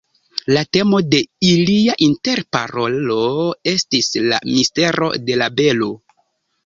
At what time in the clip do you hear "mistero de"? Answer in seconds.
4.55-5.39